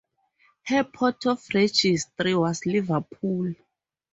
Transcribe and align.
Her 0.63 0.83
port 0.83 1.27
of 1.27 1.43
registry 1.53 2.33
was 2.33 2.65
Liverpool. 2.65 3.53